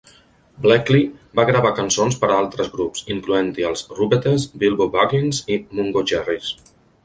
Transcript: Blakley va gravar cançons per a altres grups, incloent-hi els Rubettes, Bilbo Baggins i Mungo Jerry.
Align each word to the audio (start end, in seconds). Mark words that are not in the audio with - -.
Blakley 0.65 1.03
va 1.39 1.45
gravar 1.49 1.73
cançons 1.81 2.17
per 2.23 2.31
a 2.31 2.39
altres 2.45 2.73
grups, 2.77 3.05
incloent-hi 3.17 3.69
els 3.73 3.87
Rubettes, 4.01 4.49
Bilbo 4.65 4.91
Baggins 4.99 5.45
i 5.59 5.63
Mungo 5.81 6.07
Jerry. 6.15 6.45